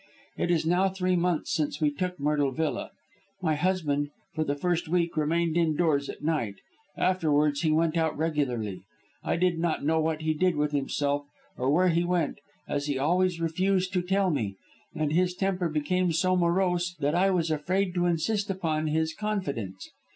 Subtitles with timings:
[0.35, 2.89] It is now three months since we took Myrtle Villa.
[3.39, 6.55] My husband, for the first week, remained indoors at night;
[6.97, 8.81] afterwards he went out regularly.
[9.23, 11.25] I did not know what he did with himself,
[11.55, 14.55] or where he went, as he always refused to tell me,
[14.95, 19.87] and his temper became so morose that I was afraid to insist upon his confidence.